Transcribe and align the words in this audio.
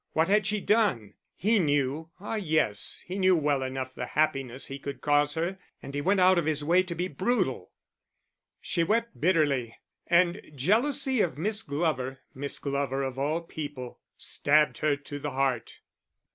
What 0.13 0.29
had 0.29 0.47
she 0.47 0.59
done? 0.59 1.13
He 1.35 1.59
knew 1.59 2.09
ah, 2.19 2.33
yes, 2.33 3.03
he 3.05 3.19
knew 3.19 3.35
well 3.35 3.61
enough 3.61 3.93
the 3.93 4.07
happiness 4.07 4.65
he 4.65 4.79
could 4.79 4.99
cause 4.99 5.35
her 5.35 5.59
and 5.83 5.93
he 5.93 6.01
went 6.01 6.19
out 6.19 6.39
of 6.39 6.45
his 6.47 6.63
way 6.63 6.81
to 6.81 6.95
be 6.95 7.07
brutal. 7.07 7.71
She 8.59 8.83
wept 8.83 9.21
bitterly, 9.21 9.77
and 10.07 10.41
jealousy 10.55 11.21
of 11.21 11.37
Miss 11.37 11.61
Glover 11.61 12.17
(Miss 12.33 12.57
Glover, 12.57 13.03
of 13.03 13.19
all 13.19 13.41
people!) 13.41 13.99
stabbed 14.17 14.79
her 14.79 14.95
to 14.95 15.19
the 15.19 15.29
heart. 15.33 15.81